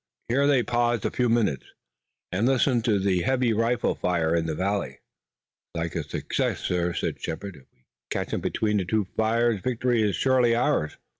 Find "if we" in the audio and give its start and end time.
7.57-7.83